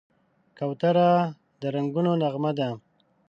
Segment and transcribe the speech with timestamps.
[0.57, 1.09] کوتره
[1.59, 2.69] د رنګونو نغمه ده.